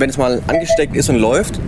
[0.00, 1.60] wenn es mal angesteckt ist und läuft,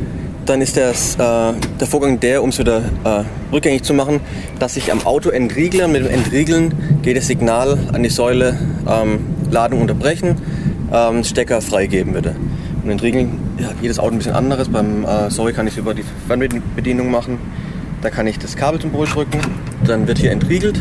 [0.47, 4.21] dann ist das, äh, der Vorgang der, um es wieder äh, rückgängig zu machen,
[4.58, 5.87] dass ich am Auto entriegle.
[5.87, 8.59] Mit dem Entriegeln geht das Signal an die Säule
[8.89, 10.37] ähm, Ladung unterbrechen,
[10.93, 12.35] ähm, Stecker freigeben würde.
[12.83, 14.69] Und entriegeln, ja, jedes Auto ein bisschen anderes.
[14.69, 17.39] Beim äh, Sorry kann ich es über die Fernbedienung machen.
[18.01, 19.39] Da kann ich das Kabel zum Pult drücken,
[19.87, 20.80] dann wird hier entriegelt.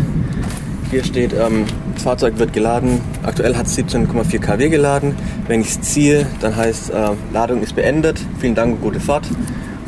[0.90, 3.02] Hier steht, ähm, das Fahrzeug wird geladen.
[3.24, 5.16] Aktuell hat es 17,4 kW geladen.
[5.48, 8.20] Wenn ich es ziehe, dann heißt äh, Ladung ist beendet.
[8.40, 9.28] Vielen Dank, gute Fahrt.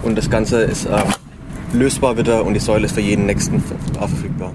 [0.04, 1.04] Und das Ganze ist äh,
[1.73, 3.64] lösbar wieder und die Säule ist für jeden nächsten
[3.98, 4.54] verfügbar.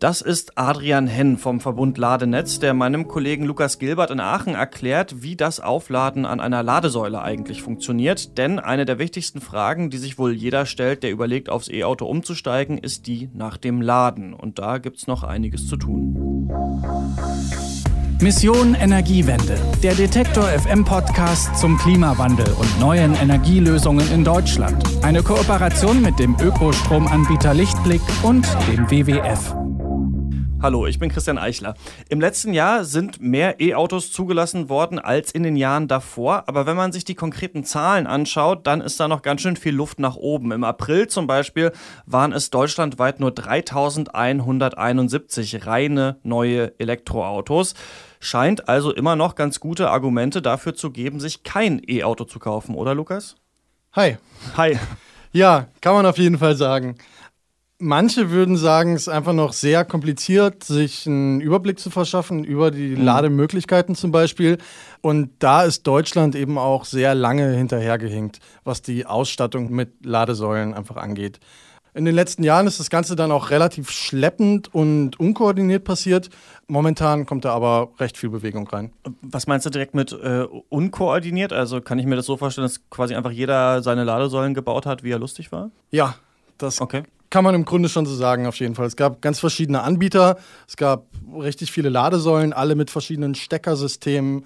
[0.00, 5.22] Das ist Adrian Henn vom Verbund Ladenetz, der meinem Kollegen Lukas Gilbert in Aachen erklärt,
[5.22, 8.36] wie das Aufladen an einer Ladesäule eigentlich funktioniert.
[8.36, 12.78] Denn eine der wichtigsten Fragen, die sich wohl jeder stellt, der überlegt, aufs E-Auto umzusteigen,
[12.78, 14.34] ist die nach dem Laden.
[14.34, 16.50] Und da gibt es noch einiges zu tun.
[18.20, 24.82] Mission Energiewende, der Detektor FM Podcast zum Klimawandel und neuen Energielösungen in Deutschland.
[25.02, 29.63] Eine Kooperation mit dem Ökostromanbieter Lichtblick und dem WWF.
[30.64, 31.74] Hallo, ich bin Christian Eichler.
[32.08, 36.44] Im letzten Jahr sind mehr E-Autos zugelassen worden als in den Jahren davor.
[36.46, 39.74] Aber wenn man sich die konkreten Zahlen anschaut, dann ist da noch ganz schön viel
[39.74, 40.52] Luft nach oben.
[40.52, 41.70] Im April zum Beispiel
[42.06, 47.74] waren es deutschlandweit nur 3171 reine neue Elektroautos.
[48.18, 52.74] Scheint also immer noch ganz gute Argumente dafür zu geben, sich kein E-Auto zu kaufen,
[52.74, 53.36] oder Lukas?
[53.92, 54.16] Hi.
[54.56, 54.78] Hi.
[55.30, 56.96] Ja, kann man auf jeden Fall sagen.
[57.78, 62.70] Manche würden sagen, es ist einfach noch sehr kompliziert, sich einen Überblick zu verschaffen über
[62.70, 63.02] die mhm.
[63.02, 64.58] Lademöglichkeiten zum Beispiel.
[65.00, 70.96] Und da ist Deutschland eben auch sehr lange hinterhergehinkt, was die Ausstattung mit Ladesäulen einfach
[70.96, 71.40] angeht.
[71.94, 76.28] In den letzten Jahren ist das Ganze dann auch relativ schleppend und unkoordiniert passiert.
[76.68, 78.92] Momentan kommt da aber recht viel Bewegung rein.
[79.20, 81.52] Was meinst du direkt mit äh, unkoordiniert?
[81.52, 85.02] Also kann ich mir das so vorstellen, dass quasi einfach jeder seine Ladesäulen gebaut hat,
[85.02, 85.70] wie er lustig war?
[85.90, 86.16] Ja,
[86.58, 87.02] das okay
[87.34, 88.86] kann man im Grunde schon so sagen, auf jeden Fall.
[88.86, 90.36] Es gab ganz verschiedene Anbieter,
[90.68, 91.06] es gab
[91.36, 94.44] richtig viele Ladesäulen, alle mit verschiedenen Steckersystemen,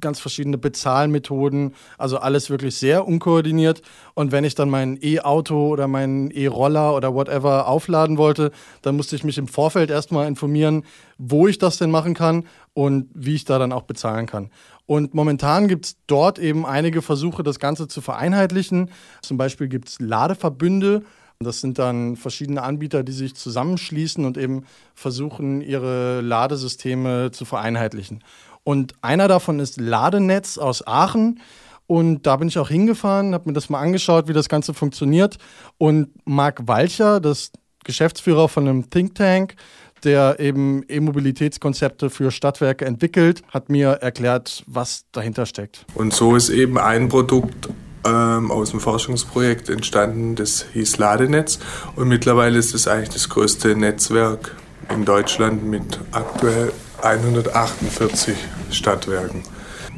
[0.00, 3.80] ganz verschiedene Bezahlmethoden, also alles wirklich sehr unkoordiniert.
[4.12, 8.50] Und wenn ich dann mein E-Auto oder meinen E-Roller oder whatever aufladen wollte,
[8.82, 10.84] dann musste ich mich im Vorfeld erstmal informieren,
[11.16, 12.44] wo ich das denn machen kann
[12.74, 14.50] und wie ich da dann auch bezahlen kann.
[14.84, 18.90] Und momentan gibt es dort eben einige Versuche, das Ganze zu vereinheitlichen.
[19.22, 21.02] Zum Beispiel gibt es Ladeverbünde,
[21.42, 28.22] das sind dann verschiedene Anbieter, die sich zusammenschließen und eben versuchen, ihre Ladesysteme zu vereinheitlichen.
[28.62, 31.40] Und einer davon ist Ladenetz aus Aachen.
[31.86, 35.38] Und da bin ich auch hingefahren, habe mir das mal angeschaut, wie das Ganze funktioniert.
[35.78, 37.52] Und Marc Walcher, das
[37.84, 39.56] Geschäftsführer von einem Think Tank,
[40.04, 45.86] der eben E-Mobilitätskonzepte für Stadtwerke entwickelt, hat mir erklärt, was dahinter steckt.
[45.94, 47.70] Und so ist eben ein Produkt
[48.04, 51.58] ähm, aus dem Forschungsprojekt entstanden, das hieß Ladenetz.
[51.96, 54.54] Und mittlerweile ist es eigentlich das größte Netzwerk
[54.94, 56.72] in Deutschland mit aktuell
[57.02, 58.36] 148
[58.70, 59.42] Stadtwerken.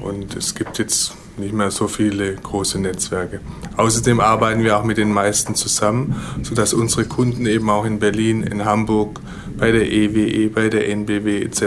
[0.01, 3.41] Und es gibt jetzt nicht mehr so viele große Netzwerke.
[3.77, 8.43] Außerdem arbeiten wir auch mit den meisten zusammen, sodass unsere Kunden eben auch in Berlin,
[8.43, 9.21] in Hamburg,
[9.57, 11.63] bei der EWE, e, bei der NBW etc.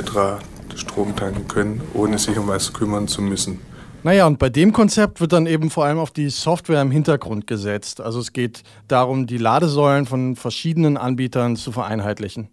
[0.76, 3.60] Strom tanken können, ohne sich um was kümmern zu müssen.
[4.06, 7.48] Naja, und bei dem Konzept wird dann eben vor allem auf die Software im Hintergrund
[7.48, 8.00] gesetzt.
[8.00, 12.50] Also es geht darum, die Ladesäulen von verschiedenen Anbietern zu vereinheitlichen.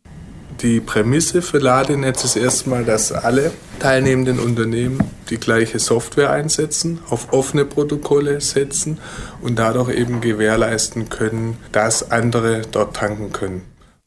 [0.62, 4.98] Die Prämisse für Ladenetz ist erstmal, dass alle teilnehmenden Unternehmen
[5.28, 8.96] die gleiche Software einsetzen, auf offene Protokolle setzen
[9.42, 13.60] und dadurch eben gewährleisten können, dass andere dort tanken können.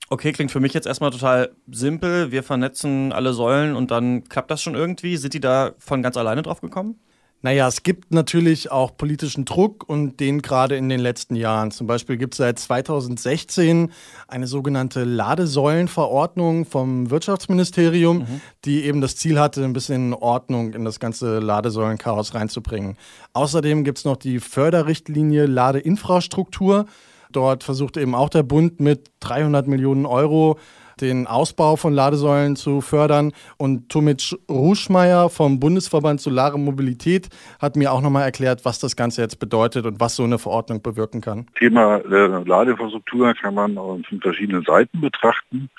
[0.10, 2.32] Okay, klingt für mich jetzt erstmal total simpel.
[2.32, 5.18] Wir vernetzen alle Säulen und dann klappt das schon irgendwie.
[5.18, 7.00] Sind die da von ganz alleine drauf gekommen?
[7.46, 11.70] Naja, es gibt natürlich auch politischen Druck und den gerade in den letzten Jahren.
[11.70, 13.92] Zum Beispiel gibt es seit 2016
[14.28, 18.42] eine sogenannte Ladesäulenverordnung vom Wirtschaftsministerium, mhm.
[18.66, 22.98] die eben das Ziel hatte, ein bisschen Ordnung in das ganze Ladesäulenchaos reinzubringen.
[23.34, 26.88] Außerdem gibt es noch die Förderrichtlinie Ladeinfrastruktur.
[27.36, 30.58] Dort versucht eben auch der Bund mit 300 Millionen Euro
[31.02, 33.34] den Ausbau von Ladesäulen zu fördern.
[33.58, 37.30] Und Tomic Ruschmeier vom Bundesverband Solare Mobilität
[37.60, 40.82] hat mir auch nochmal erklärt, was das Ganze jetzt bedeutet und was so eine Verordnung
[40.82, 41.48] bewirken kann.
[41.60, 45.70] Thema äh, Ladeinfrastruktur kann man von verschiedenen Seiten betrachten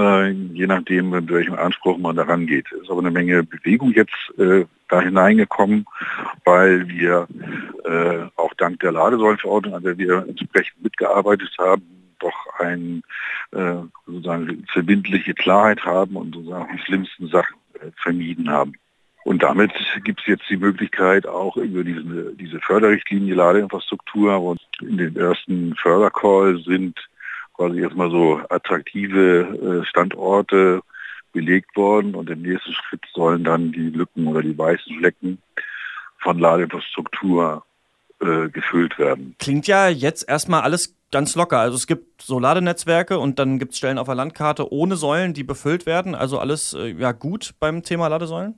[0.00, 2.66] äh, je nachdem, mit welchem Anspruch man daran geht.
[2.72, 5.84] Es ist aber eine Menge Bewegung jetzt äh, da hineingekommen,
[6.44, 7.28] weil wir
[7.84, 11.82] äh, auch dank der Ladesäulenverordnung, an der wir entsprechend mitgearbeitet haben,
[12.18, 13.02] doch eine
[13.52, 13.76] äh,
[14.06, 18.72] sozusagen verbindliche Klarheit haben und sozusagen die schlimmsten Sachen äh, vermieden haben.
[19.24, 19.72] Und damit
[20.04, 25.74] gibt es jetzt die Möglichkeit, auch über diese, diese Förderrichtlinie Ladeinfrastruktur und in den ersten
[25.76, 26.98] Fördercall sind
[27.60, 30.80] quasi erstmal so attraktive äh, Standorte
[31.34, 35.36] belegt worden und im nächsten Schritt sollen dann die Lücken oder die weißen Flecken
[36.20, 37.62] von Ladeinfrastruktur
[38.20, 39.36] äh, gefüllt werden.
[39.38, 41.58] Klingt ja jetzt erstmal alles ganz locker.
[41.58, 45.34] Also es gibt so Ladenetzwerke und dann gibt es Stellen auf der Landkarte ohne Säulen,
[45.34, 46.14] die befüllt werden.
[46.14, 48.54] Also alles äh, ja gut beim Thema Ladesäulen?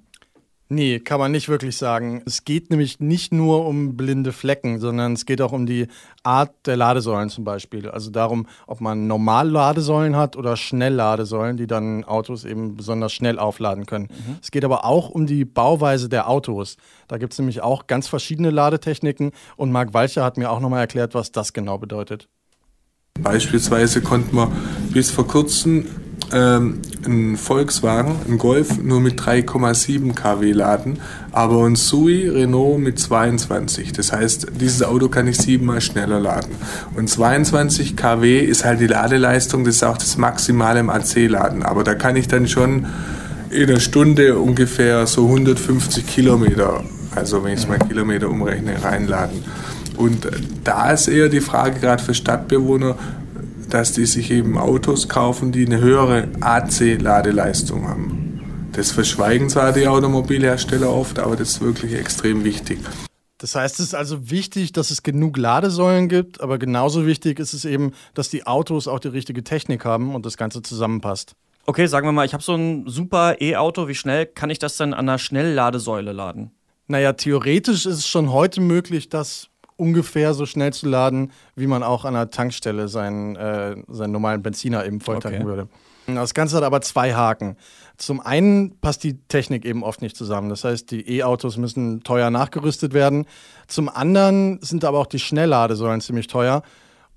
[0.73, 2.23] Nee, kann man nicht wirklich sagen.
[2.25, 5.87] Es geht nämlich nicht nur um blinde Flecken, sondern es geht auch um die
[6.23, 7.91] Art der Ladesäulen zum Beispiel.
[7.91, 13.39] Also darum, ob man normal Ladesäulen hat oder Schnellladesäulen, die dann Autos eben besonders schnell
[13.39, 14.05] aufladen können.
[14.05, 14.39] Mhm.
[14.41, 16.79] Es geht aber auch um die Bauweise der Autos.
[17.07, 20.81] Da gibt es nämlich auch ganz verschiedene Ladetechniken und Marc Walcher hat mir auch nochmal
[20.81, 22.31] erklärt, was das genau bedeutet.
[23.21, 24.51] Beispielsweise konnte man
[24.91, 25.85] bis vor kurzem
[26.33, 30.99] ähm, ein Volkswagen, ein Golf, nur mit 3,7 kW laden,
[31.31, 33.93] aber ein Sui Renault mit 22.
[33.93, 36.53] Das heißt, dieses Auto kann ich siebenmal schneller laden.
[36.95, 41.63] Und 22 kW ist halt die Ladeleistung, das ist auch das Maximale im AC-Laden.
[41.63, 42.87] Aber da kann ich dann schon
[43.51, 46.83] in einer Stunde ungefähr so 150 Kilometer,
[47.15, 49.45] also wenn ich es mal Kilometer umrechne, reinladen.
[49.97, 50.27] Und
[50.65, 52.97] da ist eher die Frage gerade für Stadtbewohner,
[53.73, 58.69] dass die sich eben Autos kaufen, die eine höhere AC-Ladeleistung haben.
[58.73, 62.79] Das verschweigen zwar die Automobilhersteller oft, aber das ist wirklich extrem wichtig.
[63.39, 67.55] Das heißt, es ist also wichtig, dass es genug Ladesäulen gibt, aber genauso wichtig ist
[67.55, 71.35] es eben, dass die Autos auch die richtige Technik haben und das Ganze zusammenpasst.
[71.67, 73.89] Okay, sagen wir mal, ich habe so ein super E-Auto.
[73.89, 76.51] Wie schnell kann ich das denn an einer Schnellladesäule laden?
[76.89, 79.49] Naja, theoretisch ist es schon heute möglich, dass
[79.83, 84.41] ungefähr so schnell zu laden, wie man auch an der Tankstelle seinen, äh, seinen normalen
[84.41, 85.49] Benziner eben volltanken okay.
[85.49, 85.69] würde.
[86.07, 87.57] Das Ganze hat aber zwei Haken.
[87.97, 90.49] Zum einen passt die Technik eben oft nicht zusammen.
[90.49, 93.27] Das heißt, die E-Autos müssen teuer nachgerüstet werden.
[93.67, 96.63] Zum anderen sind aber auch die Schnellladesäulen ziemlich teuer.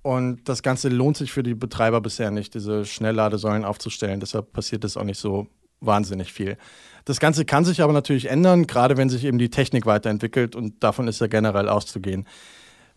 [0.02, 4.20] Und das Ganze lohnt sich für die Betreiber bisher nicht, diese Schnellladesäulen aufzustellen.
[4.20, 5.48] Deshalb passiert das auch nicht so
[5.80, 6.58] wahnsinnig viel.
[7.06, 10.84] Das Ganze kann sich aber natürlich ändern, gerade wenn sich eben die Technik weiterentwickelt und
[10.84, 12.28] davon ist ja generell auszugehen.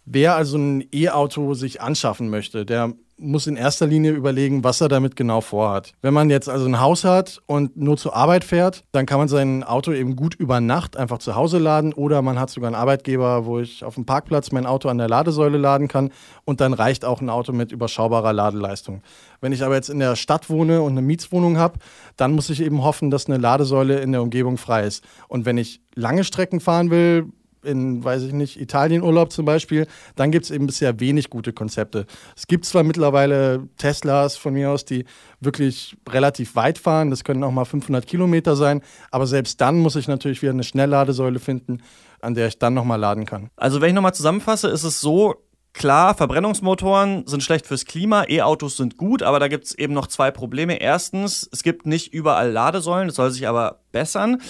[0.06, 4.88] Wer also ein E-Auto sich anschaffen möchte, der muss in erster Linie überlegen, was er
[4.88, 5.92] damit genau vorhat.
[6.02, 9.28] Wenn man jetzt also ein Haus hat und nur zur Arbeit fährt, dann kann man
[9.28, 12.76] sein Auto eben gut über Nacht einfach zu Hause laden oder man hat sogar einen
[12.76, 16.10] Arbeitgeber, wo ich auf dem Parkplatz mein Auto an der Ladesäule laden kann
[16.44, 19.02] und dann reicht auch ein Auto mit überschaubarer Ladeleistung.
[19.40, 21.78] Wenn ich aber jetzt in der Stadt wohne und eine Mietswohnung habe,
[22.16, 25.04] dann muss ich eben hoffen, dass eine Ladesäule in der Umgebung frei ist.
[25.28, 27.26] Und wenn ich lange Strecken fahren will,
[27.68, 29.86] in, weiß ich nicht, Italienurlaub zum Beispiel,
[30.16, 32.06] dann gibt es eben bisher wenig gute Konzepte.
[32.36, 35.04] Es gibt zwar mittlerweile Teslas von mir aus, die
[35.40, 39.96] wirklich relativ weit fahren, das können auch mal 500 Kilometer sein, aber selbst dann muss
[39.96, 41.82] ich natürlich wieder eine Schnellladesäule finden,
[42.20, 43.50] an der ich dann nochmal laden kann.
[43.56, 45.36] Also wenn ich nochmal zusammenfasse, ist es so,
[45.74, 50.08] Klar, Verbrennungsmotoren sind schlecht fürs Klima, E-Autos sind gut, aber da gibt es eben noch
[50.08, 50.80] zwei Probleme.
[50.80, 54.42] Erstens, es gibt nicht überall Ladesäulen, das soll sich aber bessern.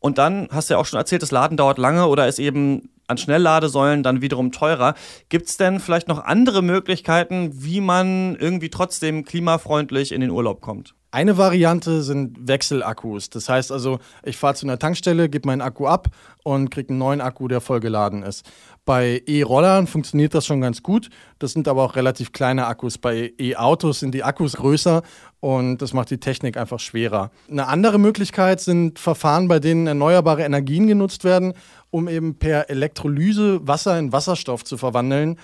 [0.00, 2.90] Und dann hast du ja auch schon erzählt, das Laden dauert lange oder ist eben
[3.08, 4.94] an Schnellladesäulen dann wiederum teurer.
[5.28, 10.60] Gibt es denn vielleicht noch andere Möglichkeiten, wie man irgendwie trotzdem klimafreundlich in den Urlaub
[10.60, 10.94] kommt?
[11.18, 13.28] Eine Variante sind Wechselakkus.
[13.28, 16.06] Das heißt also, ich fahre zu einer Tankstelle, gebe meinen Akku ab
[16.44, 18.48] und kriege einen neuen Akku, der vollgeladen ist.
[18.84, 21.10] Bei E-Rollern funktioniert das schon ganz gut.
[21.40, 22.98] Das sind aber auch relativ kleine Akkus.
[22.98, 25.02] Bei E-Autos sind die Akkus größer
[25.40, 27.32] und das macht die Technik einfach schwerer.
[27.50, 31.54] Eine andere Möglichkeit sind Verfahren, bei denen erneuerbare Energien genutzt werden,
[31.90, 35.36] um eben per Elektrolyse Wasser in Wasserstoff zu verwandeln.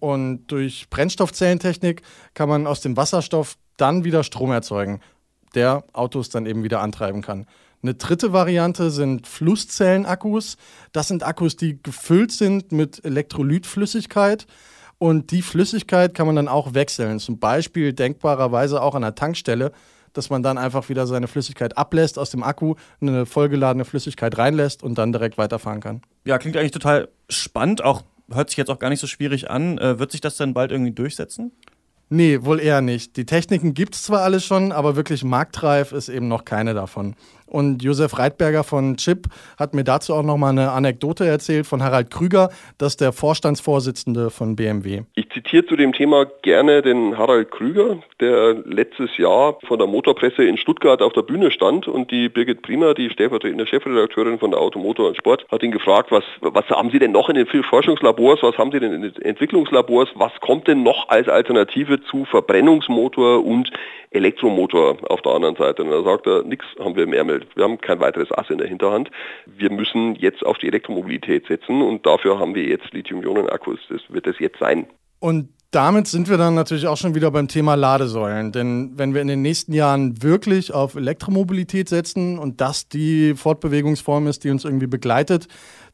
[0.00, 2.00] Und durch Brennstoffzellentechnik
[2.32, 5.00] kann man aus dem Wasserstoff dann wieder Strom erzeugen,
[5.58, 7.46] der Autos dann eben wieder antreiben kann.
[7.82, 10.56] Eine dritte Variante sind Flusszellenakkus.
[10.92, 14.46] Das sind Akkus, die gefüllt sind mit Elektrolytflüssigkeit.
[14.98, 17.18] Und die Flüssigkeit kann man dann auch wechseln.
[17.18, 19.72] Zum Beispiel denkbarerweise auch an der Tankstelle,
[20.12, 24.82] dass man dann einfach wieder seine Flüssigkeit ablässt aus dem Akku, eine vollgeladene Flüssigkeit reinlässt
[24.82, 26.02] und dann direkt weiterfahren kann.
[26.24, 27.82] Ja, klingt eigentlich total spannend.
[27.82, 29.78] Auch hört sich jetzt auch gar nicht so schwierig an.
[29.78, 31.52] Äh, wird sich das dann bald irgendwie durchsetzen?
[32.10, 33.16] Nee, wohl eher nicht.
[33.16, 37.14] Die Techniken gibt es zwar alle schon, aber wirklich marktreif ist eben noch keine davon.
[37.48, 39.26] Und Josef Reitberger von Chip
[39.58, 43.12] hat mir dazu auch noch mal eine Anekdote erzählt von Harald Krüger, das ist der
[43.12, 45.02] Vorstandsvorsitzende von BMW.
[45.14, 50.44] Ich zitiere zu dem Thema gerne den Harald Krüger, der letztes Jahr von der Motorpresse
[50.44, 51.88] in Stuttgart auf der Bühne stand.
[51.88, 56.10] Und die Birgit Prima, die stellvertretende Chefredakteurin von der Automotor und Sport, hat ihn gefragt,
[56.10, 59.16] was, was haben Sie denn noch in den Forschungslabors, was haben Sie denn in den
[59.22, 63.70] Entwicklungslabors, was kommt denn noch als Alternative zu Verbrennungsmotor und
[64.10, 65.84] Elektromotor auf der anderen Seite?
[65.84, 67.46] Und da sagt er, nichts haben wir im Ärmel.
[67.54, 69.10] Wir haben kein weiteres Ass in der Hinterhand.
[69.46, 73.80] Wir müssen jetzt auf die Elektromobilität setzen und dafür haben wir jetzt Lithium-Ionen-Akkus.
[73.88, 74.86] Das wird es jetzt sein.
[75.20, 78.52] Und damit sind wir dann natürlich auch schon wieder beim Thema Ladesäulen.
[78.52, 84.28] Denn wenn wir in den nächsten Jahren wirklich auf Elektromobilität setzen und das die Fortbewegungsform
[84.28, 85.46] ist, die uns irgendwie begleitet,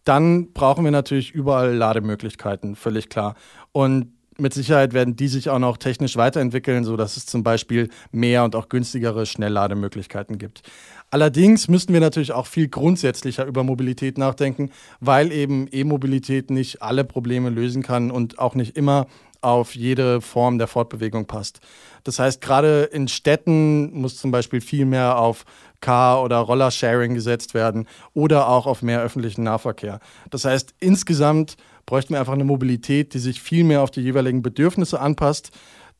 [0.04, 3.34] dann brauchen wir natürlich überall Lademöglichkeiten, völlig klar.
[3.72, 8.44] Und mit Sicherheit werden die sich auch noch technisch weiterentwickeln, sodass es zum Beispiel mehr
[8.44, 10.62] und auch günstigere Schnelllademöglichkeiten gibt.
[11.10, 17.04] Allerdings müssten wir natürlich auch viel grundsätzlicher über Mobilität nachdenken, weil eben E-Mobilität nicht alle
[17.04, 19.06] Probleme lösen kann und auch nicht immer
[19.40, 21.60] auf jede Form der Fortbewegung passt.
[22.02, 25.44] Das heißt, gerade in Städten muss zum Beispiel viel mehr auf
[25.80, 30.00] Car- oder Rollersharing gesetzt werden oder auch auf mehr öffentlichen Nahverkehr.
[30.30, 34.42] Das heißt, insgesamt bräuchten wir einfach eine Mobilität, die sich viel mehr auf die jeweiligen
[34.42, 35.50] Bedürfnisse anpasst.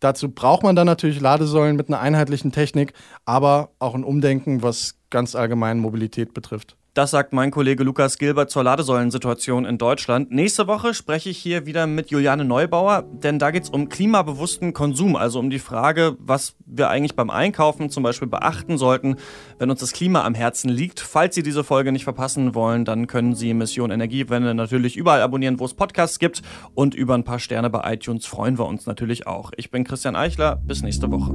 [0.01, 2.93] Dazu braucht man dann natürlich Ladesäulen mit einer einheitlichen Technik,
[3.25, 6.77] aber auch ein Umdenken, was ganz allgemein Mobilität betrifft.
[6.95, 10.31] Das sagt mein Kollege Lukas Gilbert zur Ladesäulensituation in Deutschland.
[10.31, 14.73] Nächste Woche spreche ich hier wieder mit Juliane Neubauer, denn da geht es um klimabewussten
[14.73, 19.17] Konsum, also um die Frage, was wir eigentlich beim Einkaufen zum Beispiel beachten sollten,
[19.59, 21.01] wenn uns das Klima am Herzen liegt.
[21.01, 25.59] Falls Sie diese Folge nicht verpassen wollen, dann können Sie Mission Energiewende natürlich überall abonnieren,
[25.59, 26.43] wo es Podcasts gibt
[26.75, 29.51] und über ein paar Sterne bei iTunes freuen wir uns natürlich auch.
[29.57, 31.35] Ich bin Christian Eichler, bis nächste Woche.